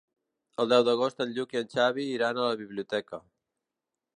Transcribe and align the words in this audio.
El 0.63 0.71
deu 0.71 0.85
d'agost 0.87 1.21
en 1.25 1.35
Lluc 1.35 1.53
i 1.55 1.59
en 1.61 1.69
Xavi 1.73 2.07
iran 2.15 2.41
a 2.45 2.49
la 2.53 2.57
biblioteca. 2.63 3.21